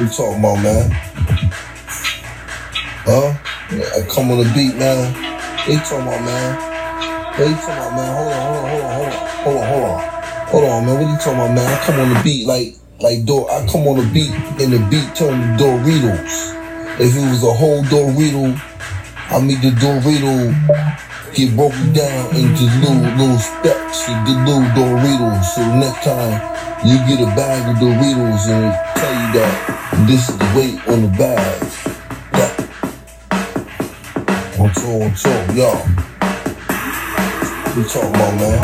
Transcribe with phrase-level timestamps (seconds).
[0.00, 0.90] you talking about, man?
[3.02, 3.34] Huh?
[3.70, 5.12] I come on the beat, man.
[5.12, 6.54] What you talking about, man?
[7.34, 8.14] What you talking about, man?
[8.14, 9.98] Hold on, hold on, hold on, hold on, hold on, hold on.
[10.48, 10.94] Hold on, man.
[10.94, 11.66] What you talking about, man?
[11.66, 13.50] I come on the beat like, like Dor.
[13.50, 14.30] I come on the beat
[14.62, 16.54] and the beat turn to Doritos.
[17.00, 18.54] If it was a whole Dorito,
[19.30, 20.54] I make the Dorito
[21.34, 25.44] get broken down into little little specks, the little Doritos.
[25.54, 26.40] So next time
[26.86, 29.52] you get a bag of Doritos and tell you that
[30.06, 31.68] this is the weight on the bag.
[34.58, 35.70] One, two, one, two, yo.
[37.68, 38.58] What you talking about, man?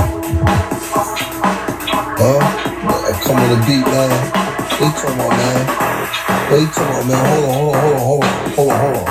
[2.18, 2.40] Huh?
[2.82, 4.10] I come on the beat, man.
[4.10, 5.60] What you talking about, man?
[6.50, 7.22] What you talking about, man?
[7.30, 9.06] Hold on, hold on, hold on, hold on, hold on, hold on.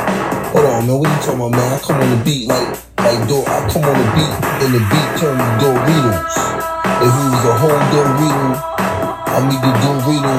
[0.51, 0.97] Hold on, man.
[0.99, 1.71] What you talking about, man?
[1.71, 2.67] I come on the beat like,
[3.03, 3.43] like, Dor.
[3.47, 6.35] I come on the beat and the beat turn to Doritos.
[7.03, 8.39] If it was a whole Dorito,
[9.27, 10.35] I mean the Dorito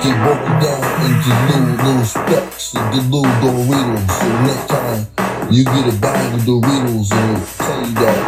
[0.00, 4.08] get broken down into little little specks, the, little Doritos.
[4.08, 5.00] So next time
[5.52, 8.18] you get a bag of Doritos and it'll tell you that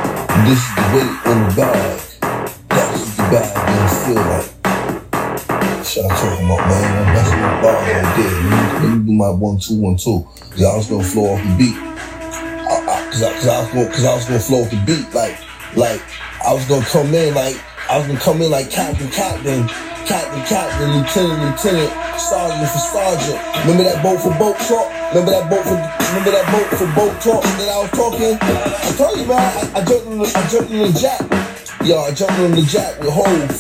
[0.45, 2.01] this is the weight on the bag.
[2.69, 4.49] That's what the bag gonna feel like.
[5.87, 7.15] Shit, I'm talking about, man.
[7.17, 8.35] That's my bar right there.
[8.81, 10.29] Let me, do my one, two, one, two.
[10.59, 11.90] Was gonna flow off the beat.
[13.11, 15.13] Cause, I, cause, I was gonna, cause I was gonna flow off the beat.
[15.13, 15.35] Like,
[15.75, 16.01] like,
[16.47, 17.59] I was gonna come in like,
[17.91, 19.67] I was gonna come in like Captain, Captain,
[20.07, 23.39] Captain, Captain, Lieutenant, Lieutenant, Sergeant for Sergeant.
[23.67, 24.87] Remember that boat for boat talk?
[25.11, 28.39] Remember that boat for, remember that boat for boat talk that I was talking?
[28.39, 31.23] I told you, man, I, I jumped in the, I jumped in the jack.
[31.83, 33.51] Yo, I jumped in the jack with Hove.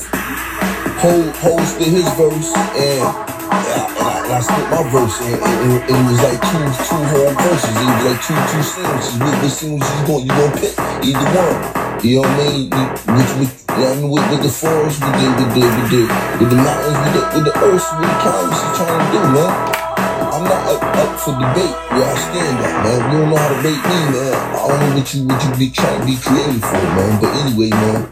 [1.02, 3.58] Hove, Hove spit his verse, and, I,
[3.98, 7.74] I, I spit my verse, and, and it was like two, two whole verses.
[7.74, 9.18] It was like two, two sandwiches.
[9.18, 10.74] What sandwich you going, you gonna pick?
[11.02, 11.58] Either one.
[12.00, 12.70] You know what I mean?
[12.70, 16.02] With, with, you with, with the forest, with the, with the, with the,
[16.40, 19.20] with the mountains, with the, with the earth, with the Congress is trying to do,
[19.34, 19.52] man.
[20.30, 22.98] I'm not up, up for debate where I stand at, man.
[23.12, 24.32] You don't know how to debate me, man.
[24.32, 27.20] I don't know what you what you be trying to be creative for, man.
[27.20, 28.08] But anyway, man,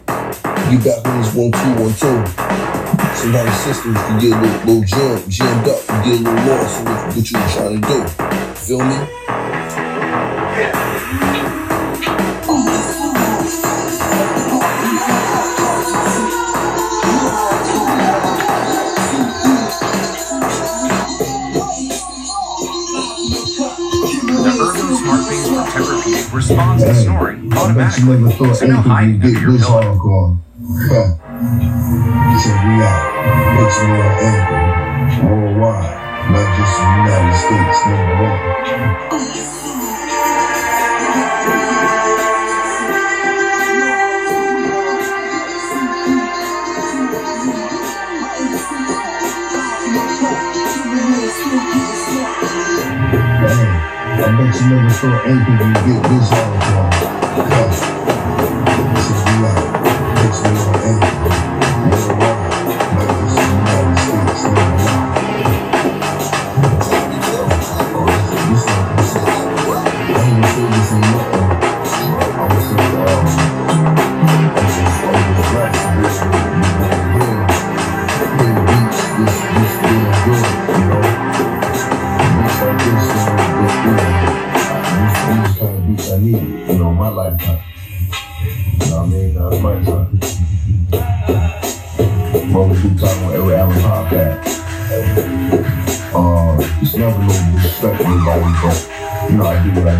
[0.69, 2.78] you back on this one two one two.
[3.19, 6.79] Sometimes systems can get a little, little jam, jammed up, and get a little lost
[6.79, 7.99] in what, what you were trying to do.
[8.55, 8.95] Feel me?
[24.39, 28.67] The Urban Smart from Tempur-Pedic responds to snoring I bet you automatically, never thought so
[28.67, 29.83] no anything hiding would under get your this pillow.
[29.83, 30.39] hardcore.
[33.59, 33.99] Check me.
[33.99, 35.27] On Anchor.
[35.27, 36.31] Worldwide.
[36.31, 38.39] Not just the United States, number one.
[53.43, 53.67] Man,
[54.19, 55.58] I bet you never thought anything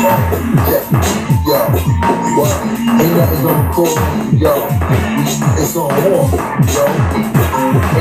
[0.00, 1.58] Uh, uh, Yo,
[2.38, 2.54] what?
[3.02, 3.74] Ain't nothing gonna
[4.38, 4.54] yo.
[5.58, 6.30] It's on war,
[6.70, 6.84] yo.
[7.18, 7.34] Ain't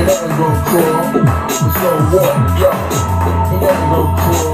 [0.06, 1.26] nothing gonna call.
[1.50, 2.70] It's on war, yo.
[3.50, 4.54] Ain't nothing gonna call.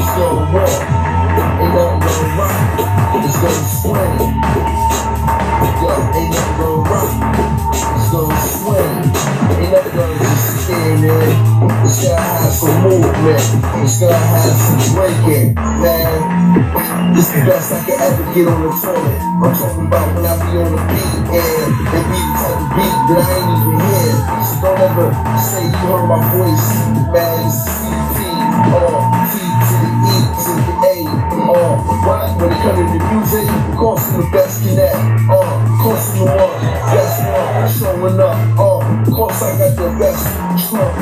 [0.00, 0.66] It's on war.
[1.60, 2.58] Ain't nothing gonna rock.
[3.22, 4.18] It's gonna swing.
[5.78, 7.49] Yo, ain't nothing gonna rock.
[8.10, 9.06] It's gonna swing.
[9.54, 11.30] Ain't nothing gonna just stand there.
[11.86, 13.38] It's gotta have some movement.
[13.86, 17.14] It's gotta have some breaking, man.
[17.14, 19.14] This the best I can ever get on the toilet.
[19.14, 22.66] I'm talking about when I be on the beat and it be the type of
[22.74, 24.10] beat that I ain't even hear.
[24.42, 26.66] So don't ever say you heard my voice,
[27.14, 27.46] man.
[27.46, 28.18] It's CT
[28.74, 31.06] or T to the E to the A
[31.46, 32.26] or what?
[32.42, 34.02] When it comes to the music, of course
[37.20, 41.00] Showing up, uh, course I got the best you know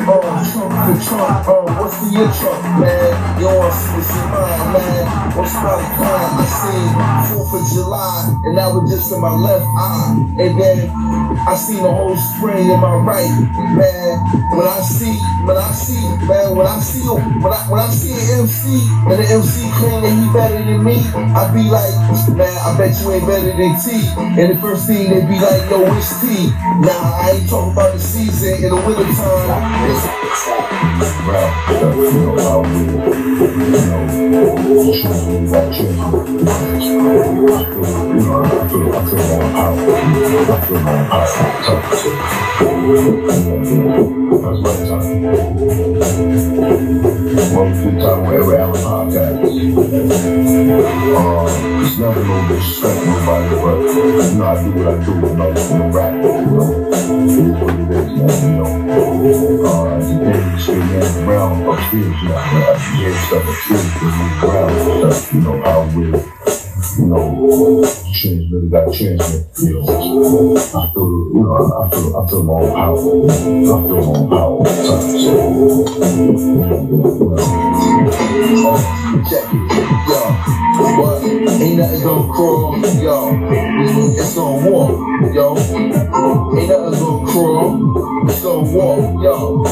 [1.01, 1.47] trunk?
[1.47, 3.09] Uh, what's in your trunk, man?
[3.39, 5.37] See what's in mine, man?
[5.37, 6.29] What's my kind?
[6.37, 10.15] I seen 4th of July, and that was just in my left eye.
[10.37, 10.89] And then
[11.47, 13.29] I seen the whole spring in my right,
[13.73, 14.13] man.
[14.53, 18.13] When I see, when I see, man, when I see, when I when I see
[18.13, 20.99] an MC and the MC claim that he better than me,
[21.33, 21.93] I be like,
[22.35, 23.97] man, I bet you ain't better than T.
[24.37, 26.51] And the first thing they be like, yo, which T?
[26.85, 29.38] Nah, I ain't talking about the season in the wintertime.
[47.55, 49.08] One good time wherever podcast.
[52.09, 55.49] It's never no disrespect nobody, but you know, I do what I do, you know,
[55.49, 56.89] in the rap, you know.
[56.89, 58.73] It is what it is, man, you know.
[59.65, 64.43] Uh, the things straight man around upstairs, you know, I hear stuff upstairs, but move
[64.43, 64.73] around
[65.33, 66.03] you know, how we,
[66.99, 70.57] you know, transmitted that transmit, you know.
[70.57, 72.95] I feel, you know, I feel, I feel my own power.
[72.95, 74.69] I feel my own power all the
[78.59, 78.75] so,
[79.29, 79.63] check it,
[80.09, 80.21] yo.
[80.99, 81.23] What?
[81.23, 83.15] Ain't nothing gonna crawl, yo.
[84.17, 84.91] It's gonna walk,
[85.33, 85.45] yo.
[85.57, 89.68] Ain't nothing gonna crawl, it's gonna walk, yo.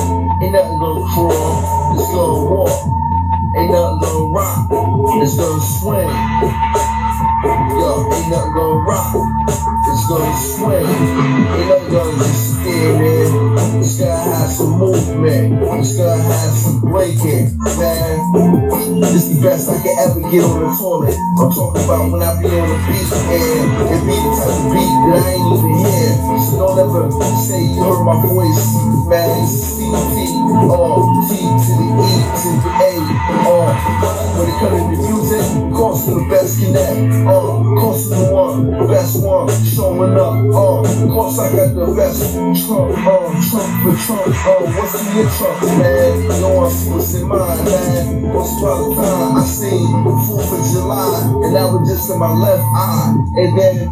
[20.15, 21.17] We get on the toilet.
[21.39, 24.71] I'm talking about when I be on the beat and it be the type of
[24.71, 26.11] beat that I ain't even hear.
[26.47, 27.11] So don't ever
[27.43, 28.61] say you heard my voice,
[29.09, 29.43] man.
[29.43, 30.31] It's CT,
[30.69, 32.91] uh, to the E to the A,
[33.47, 33.86] uh,
[34.59, 39.49] to the music, course to the best connect, uh, course to the one, best one,
[39.65, 40.81] showing up, uh,
[41.13, 42.33] course I got the best
[42.65, 46.41] trunk, uh, trunk for trunk, uh, what's in your trunk, man?
[46.41, 48.33] Know I see what's in mine, man.
[48.33, 49.93] What's by the time I seen
[50.25, 53.89] 4th of July, and that was just in my left eye, and then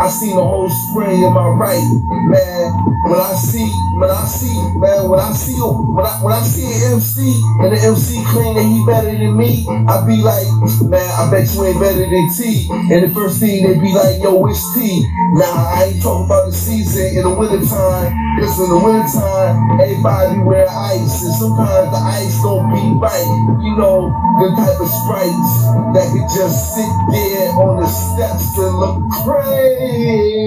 [0.00, 1.88] I seen the whole spring in my right,
[2.28, 2.72] man.
[3.08, 3.68] When I see,
[3.98, 7.22] when I see, man, when I see, when I when I see an MC
[7.60, 10.46] and the MC claim that he better than me, I be like,
[10.88, 12.68] man, I bet you ain't better than T.
[12.70, 15.06] And the first thing they be like, yo, which T?
[15.34, 18.12] Nah, I ain't talking about the season in the wintertime.
[18.38, 23.28] Cause in the wintertime, everybody wear ice, and sometimes the ice don't be right.
[23.62, 24.10] You know,
[24.40, 25.52] the type of sprites
[25.94, 30.42] that could just sit there on the steps and look crazy.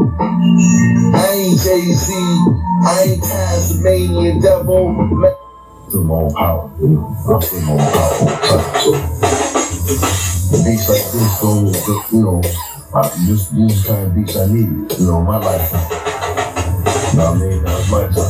[0.00, 2.12] I ain't Jay-Z,
[2.86, 4.88] I ain't Tasmanian devil.
[4.92, 8.92] My own power, feel my power the.
[10.64, 11.52] Beats like this go,
[12.12, 12.40] you know,
[12.94, 15.90] I, this, these kind of beats I need, you know, my lifetime.
[17.12, 17.62] You know what I mean?
[17.64, 18.29] That's my time.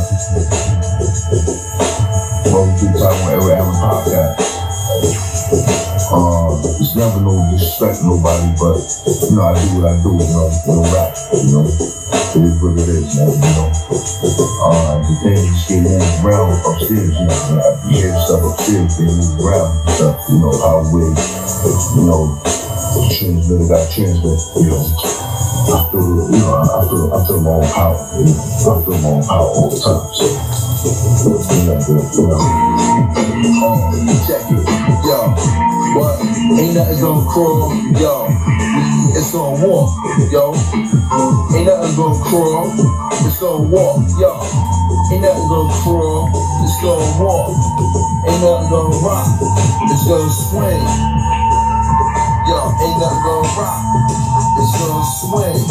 [8.03, 8.81] Nobody, but
[9.25, 11.65] you know I do what I do, you know, in the rap, you know.
[12.31, 13.69] It is what it is, man, you know.
[14.63, 17.59] Uh, the things get moved around upstairs, you know.
[17.59, 22.39] I hear stuff upstairs, they move around and stuff, you know, how we, you know,
[23.11, 24.85] transmitted got transmitted, you know.
[25.71, 28.39] I feel, you know, I feel, I feel my own power, you know.
[28.39, 30.70] I feel my own power all the time, so.
[30.81, 30.89] Ain't
[36.75, 37.69] nothing gonna crawl,
[38.01, 38.27] yo.
[39.13, 39.91] It's gonna walk,
[40.33, 40.55] yo.
[41.53, 42.73] Ain't nothing gonna crawl,
[43.27, 44.41] it's gonna walk, yo.
[45.13, 46.31] Ain't nothing gonna crawl,
[46.65, 47.51] it's gonna walk.
[48.27, 49.29] Ain't nothing gonna rock,
[49.93, 50.81] it's gonna swing.
[52.81, 53.85] Ain't nothing gonna rock,
[54.57, 55.65] it's gonna swing.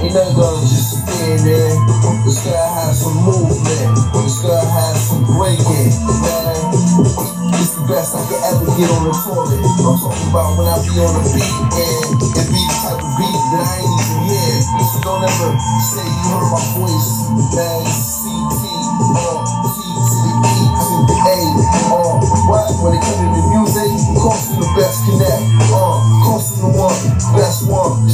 [0.00, 1.76] Ain't nothing gonna just stand there.
[2.24, 3.92] It's gotta have some movement.
[4.24, 5.92] It's gotta have some breaking,
[6.24, 6.56] man.
[7.60, 9.60] It's the best I can ever get on the toilet.
[9.60, 13.12] I'm talking about when I be on the beat and it be the type of
[13.20, 14.56] beat that I ain't even hear.
[14.80, 17.84] So don't ever say you heard my voice, man.
[17.84, 18.55] CT, uh,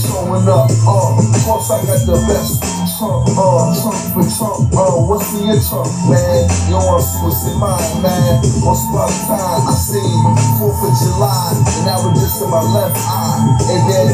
[0.02, 2.62] showing up, uh, course I got the best
[2.98, 6.46] Trump, uh, Trump for Trump, uh, what's in your trunk, man?
[6.70, 8.42] You don't see what's in mine, man.
[8.62, 10.12] On Spotify, I see
[10.58, 13.42] 4th of July, and that was just in my left eye.
[13.70, 14.06] And then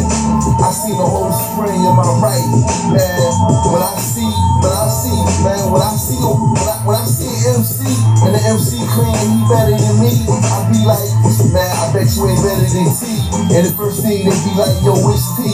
[0.60, 2.48] I seen the whole spring in my right,
[2.92, 3.28] man.
[3.72, 4.28] When I see,
[4.64, 7.84] when I see, man, when I see, when I, when I see MC,
[8.24, 11.08] and the MC clean, he better than me, I be like,
[11.52, 13.04] man, I bet you ain't better than T.
[13.52, 15.44] And the first thing they be like, yo, which T?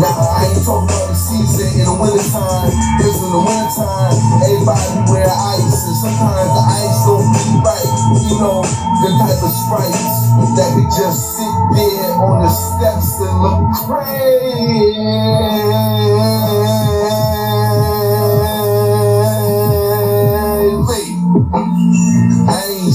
[0.00, 2.72] Nah, I ain't talking about the season in the wintertime.
[2.96, 5.84] Cause in the wintertime, everybody wear ice.
[5.84, 7.92] And sometimes the ice don't be right.
[8.24, 8.64] You know,
[9.04, 15.08] the type of sprites that could just sit there on the steps and look crazy.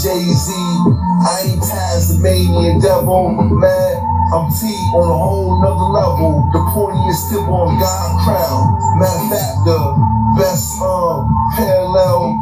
[0.04, 3.96] I ain't Jay-Z, I ain't Tasmanian devil, man.
[4.34, 6.44] I'm T on a whole nother level.
[6.52, 9.00] The pointiest tip on God crown.
[9.00, 9.80] Matter of fact, the
[10.36, 12.36] best um parallel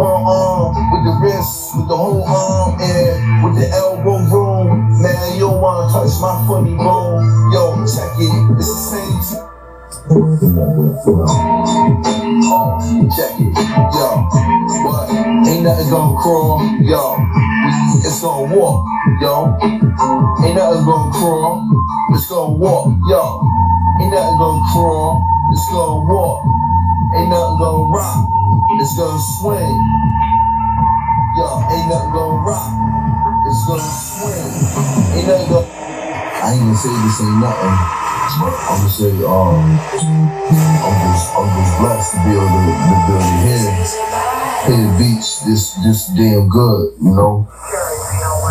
[0.00, 5.02] one arm with the wrist, with the whole arm, and with the elbow room.
[5.02, 7.52] Man, you don't wanna touch my funny bone.
[7.52, 8.32] Yo, check it.
[8.56, 8.80] It's the
[12.00, 12.13] same.
[12.24, 12.80] Oh,
[13.14, 13.52] check it.
[13.52, 14.24] Yo,
[14.80, 15.10] what?
[15.46, 16.64] Ain't nothing gonna crawl.
[16.80, 17.20] Yo,
[18.00, 18.80] it's gonna walk.
[19.20, 19.52] Yo,
[20.40, 21.68] ain't nothing gonna crawl.
[22.14, 22.88] It's gonna walk.
[23.04, 23.40] Yo,
[24.00, 25.20] ain't nothing gonna crawl.
[25.52, 26.44] It's gonna walk.
[27.14, 28.26] Ain't nothing gonna rock.
[28.80, 29.76] It's gonna swing.
[31.36, 32.72] Yo, ain't nothing gonna rock.
[33.46, 35.18] It's gonna swing.
[35.18, 35.83] Ain't nothing gonna.
[36.44, 37.72] I ain't gonna say this ain't nothing.
[38.36, 42.96] But I'm gonna say, um, I'm just, I'm just blessed to be able to, to
[43.00, 47.48] be able to beats this, this damn good, you know.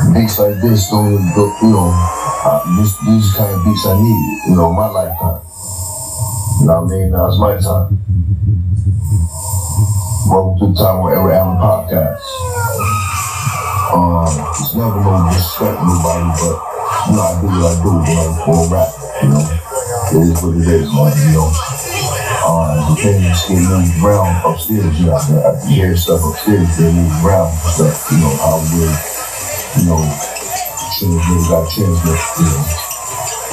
[0.10, 4.50] Beats like this don't go, you know, uh, this, these kind of beats I need,
[4.50, 5.46] you know, my lifetime.
[6.62, 7.12] You know what I mean?
[7.14, 7.94] Now it's my time.
[10.26, 12.26] Welcome to the Time with Eric Allen podcast.
[13.94, 14.26] Um,
[14.58, 16.73] it's never no disrespect nobody, but
[17.08, 18.90] you know, I do what I do I, when I rap,
[19.24, 19.44] you know.
[20.14, 21.50] It is what it is, man, you know.
[22.44, 26.92] Um, the things get moved around upstairs, you know, I, I hear stuff upstairs, they
[26.92, 28.84] move around and stuff, you know, how we,
[29.80, 30.02] you know,
[31.00, 32.93] transmit, got transmit, you know.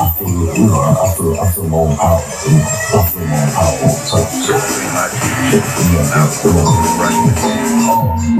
[0.01, 3.77] Feel, you know, I feel, I feel my own power, I feel my own power
[3.85, 4.33] all the time.
[4.41, 4.57] So,
[5.93, 7.29] yeah, I feel my own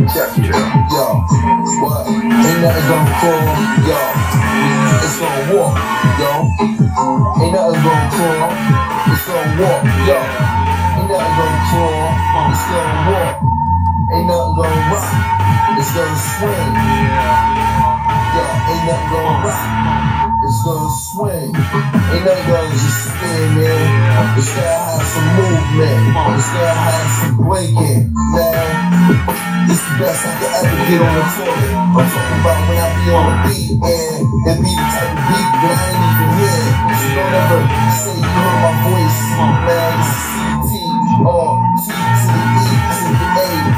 [0.09, 0.49] Check it.
[0.49, 1.21] Yo,
[1.85, 2.09] what?
[2.09, 3.45] Ain't nothing gonna crawl,
[3.85, 4.01] yo.
[5.05, 5.77] It's gonna walk,
[6.17, 6.49] yo.
[7.45, 8.57] Ain't nothing gonna crawl.
[9.13, 10.17] It's gonna walk, yo.
[10.97, 12.09] Ain't nothing gonna crawl.
[12.49, 13.37] It's gonna walk.
[14.17, 15.13] Ain't nothing gonna rock.
[15.77, 18.00] It's gonna swing.
[18.31, 20.31] Yo, ain't nothing gonna rock.
[20.47, 21.51] It's gonna swing.
[21.51, 24.39] Ain't nothing gonna just spin, man.
[24.39, 26.15] It's gotta have some movement.
[26.39, 29.67] It's gotta have some blinking, man.
[29.67, 31.59] This the best I could ever get on the floor.
[31.91, 35.27] I'm talking about when I be on the beat and it be the type of
[35.27, 36.63] beat that I ain't even hear.
[37.03, 37.61] So don't ever
[37.99, 39.21] say you heard my voice,
[39.67, 39.91] man.
[40.07, 40.15] Is
[40.71, 41.51] CT or
[41.83, 42.60] T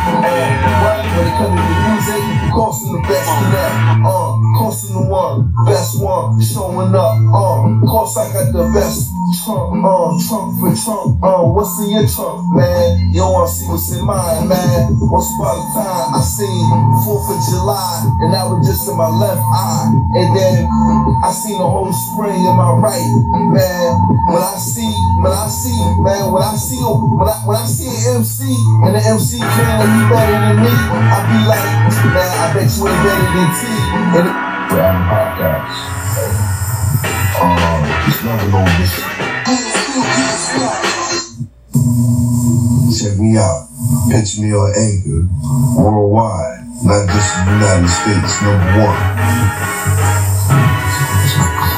[0.03, 0.19] Uh,
[0.83, 0.99] what?
[1.13, 3.77] When it comes to music, costing the best connect.
[4.03, 7.19] Uh, costing the one, best one, showing up.
[7.23, 11.17] Uh, course I got the best trunk, uh, trunk for trunk.
[11.25, 13.11] Uh, what's in your trunk, man?
[13.13, 14.93] You don't wanna see what's in mine, man.
[15.01, 16.69] On Spotify, I seen
[17.05, 19.89] 4th of July, and that was just in my left eye.
[20.21, 20.69] And then
[21.25, 23.09] I seen the whole spring in my right,
[23.53, 23.91] man.
[24.29, 24.93] When I see,
[25.25, 28.45] when I see, man, when I see, when I, when I see an MC,
[28.85, 31.69] and the MC claiming he better than me, I be like,
[32.13, 33.63] man, I bet you ain't better than T.
[34.13, 34.37] And it,
[34.73, 36.03] We're having podcast.
[37.43, 39.22] Um, it's never no dis-
[42.93, 43.69] Check me out.
[44.09, 45.29] Pitch me on Anchor.
[45.77, 46.65] Worldwide.
[46.85, 48.33] Not just the United States.
[48.41, 48.97] Number one.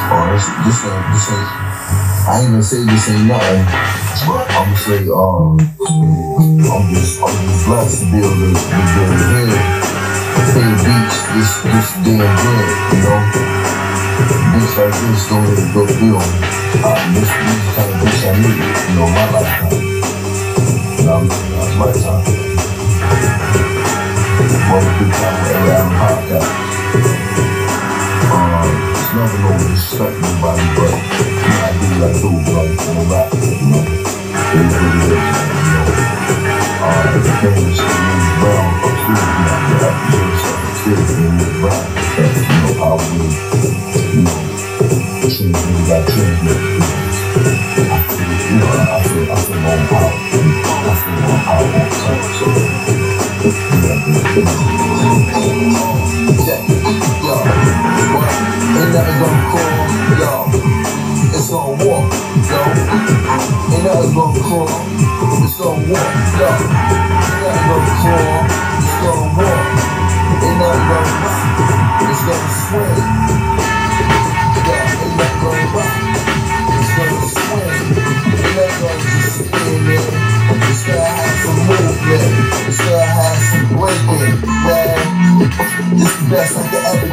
[0.07, 1.49] oh, this, this ain't, this ain't,
[2.25, 3.65] I ain't gonna say this ain't nothing,
[4.25, 8.55] but I'm gonna say, um, I'm just, I'm just blessed to be able to, be
[8.55, 9.51] able to hear,
[10.55, 13.44] the beats this, this damn good, you know?
[14.15, 18.95] Beats like this don't even go uh, this, this kind of beats I need, you
[18.95, 19.75] know, my lifetime.
[21.03, 22.23] That's my time.
[24.75, 26.51] To the time Eric Allen podcast.
[28.31, 32.95] Um, it's never no disrespect to nobody, but I do what I do, I'm on
[32.95, 33.83] a rap, you know.
[33.83, 35.91] It is what it is, you know.
[36.85, 38.44] Uh, the things that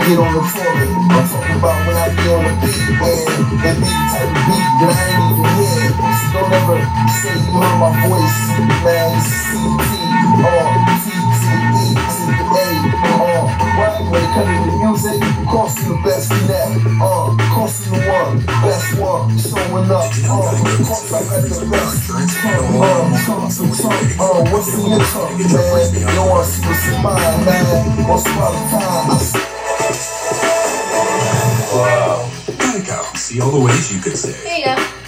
[0.07, 0.91] get on the toilet.
[1.15, 3.23] I'm talking about when I be on the beat, man.
[3.63, 5.95] That beat type of beat that I ain't even hear.
[5.95, 6.79] So don't ever
[7.23, 8.39] say you heard my voice,
[8.83, 9.15] man.
[9.15, 9.93] It's CT,
[10.23, 10.83] to the?
[14.13, 15.19] When it comes to the music,
[15.49, 16.69] Crossing the best in that,
[17.01, 23.09] uh, Crossing the one, best one, showing up, uh, up at the best, uh, uh,
[23.25, 25.95] Trump to Trump, uh, what's in your trunk, man?
[25.95, 28.09] You don't want to see what's in mine, man.
[28.09, 29.52] Once upon a time,
[31.73, 32.31] Wow.
[32.47, 33.03] There you go.
[33.15, 34.33] See all the ways you could say.
[34.43, 35.03] There you go.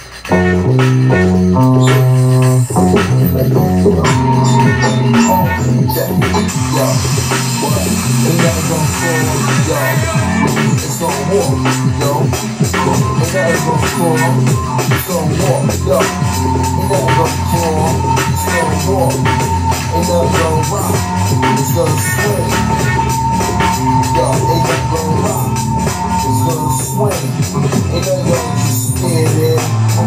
[23.75, 27.27] Yo, they just gon' rock, it's gonna swing.
[27.91, 29.59] Ain't no yo, just scared in.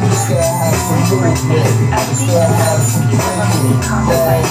[0.09, 1.69] Just gotta some movement,
[2.09, 3.77] just gotta some thinking.
[4.09, 4.49] Like,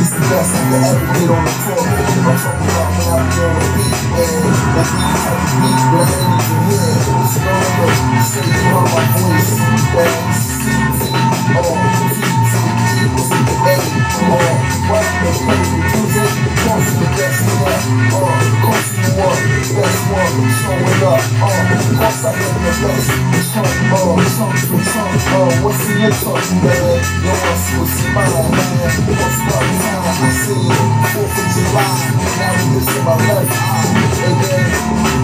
[0.00, 1.04] it's the best thing to ever
[1.36, 1.84] on the court.
[1.84, 4.40] I'm talking about I'm doing the beat, man.
[4.72, 6.16] The beat, the beat, man.
[6.48, 6.96] You can.
[7.24, 9.52] It's going to say you heard my voice.
[11.52, 11.83] Man
[13.64, 13.84] this?
[14.20, 15.84] Oh, what the fuck
[25.64, 27.00] what's in your chunk, man?
[27.24, 28.92] No one's what's in mine, man.
[29.08, 30.04] What's my time?
[30.04, 30.80] I see it,
[31.14, 31.94] 4th of July,
[32.38, 33.83] now this in my life
[34.24, 34.64] and then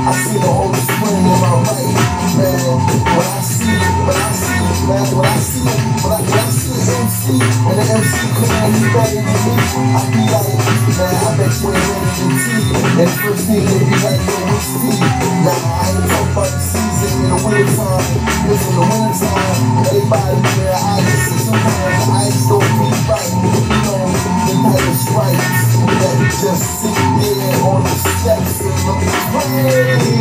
[0.04, 1.92] I see the Holy Spirit in my right,
[2.36, 2.60] man.
[3.00, 3.72] When I see
[4.04, 5.64] when I see man, when I see
[6.00, 9.56] when I, see MC, and the MC claim he better than
[9.90, 10.52] I be like,
[10.96, 12.10] man, I bet you ain't ready
[13.24, 15.00] first thing they be like, yo, what's tea?
[15.44, 18.04] Nah, I ain't talking about the season in the winter time.
[18.44, 23.30] Cause in the winter time, everybody wear ice, and sometimes the ice don't be right.
[23.30, 24.04] You know,
[24.46, 25.48] the type of stripes
[26.00, 29.00] that just sit there on the steps and look
[29.32, 30.20] crazy.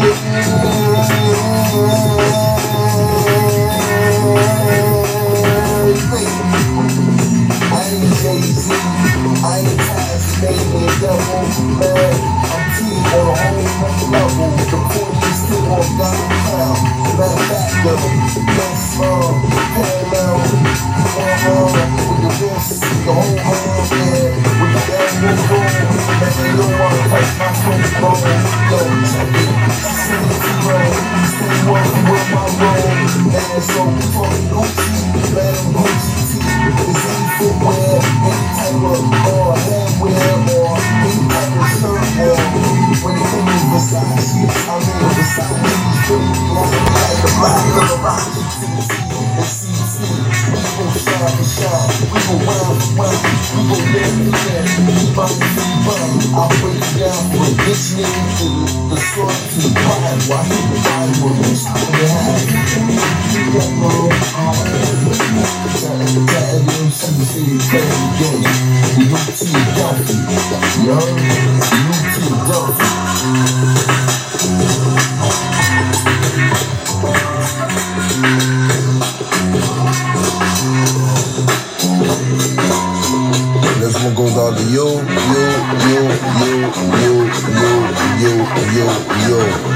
[84.39, 85.47] One to you, you,
[85.83, 85.99] you,
[86.39, 86.63] you,
[86.95, 87.13] you,
[87.59, 87.75] you,
[88.19, 88.33] you,
[88.71, 88.87] you,
[89.27, 89.59] you.
[89.59, 89.68] You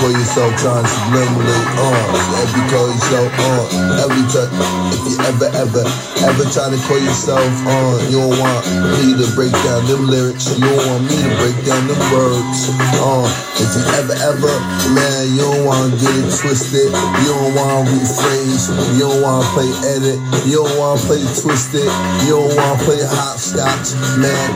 [0.00, 4.52] call yourself trying subliminally, uh, you ever call yourself, uh, every time,
[4.92, 5.84] if you ever, ever,
[6.28, 8.62] ever try to call yourself, uh, you don't want
[9.00, 12.68] me to break down them lyrics, you don't want me to break down them words,
[13.00, 13.24] uh,
[13.56, 14.54] if you ever, ever,
[14.92, 16.92] man, you don't want to get it twisted,
[17.24, 18.68] you don't want to rephrase,
[19.00, 21.88] you don't want to play edit, you don't want to play twisted,
[22.28, 24.48] you don't want to play hopscotch, man,